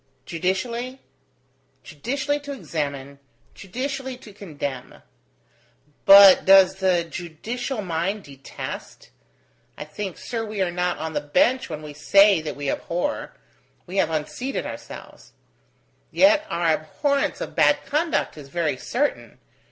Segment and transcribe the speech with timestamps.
[0.25, 0.99] Judicially?
[1.83, 3.19] Judicially to examine,
[3.53, 5.03] judicially to condemn:
[6.05, 9.11] but does the judicial mind detest?
[9.77, 13.35] I think, sir, we are not on the bench when we say that we abhor:
[13.85, 15.33] we have unseated ourselves.
[16.09, 19.37] Yet our abhorrence of bad conduct is very certain.